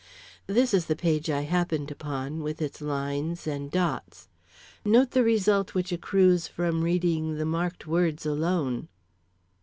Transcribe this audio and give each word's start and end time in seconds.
This 0.47 0.73
is 0.73 0.87
the 0.87 0.95
page 0.95 1.29
I 1.29 1.41
happened 1.41 1.91
upon, 1.91 2.41
with 2.41 2.59
its 2.59 2.81
lines 2.81 3.45
and 3.45 3.69
dots. 3.69 4.29
Note 4.83 5.11
the 5.11 5.23
result 5.23 5.75
which 5.75 5.91
accrues 5.91 6.47
from 6.47 6.81
reading 6.81 7.37
the 7.37 7.45
marked 7.45 7.85
words 7.85 8.25
alone. 8.25 8.87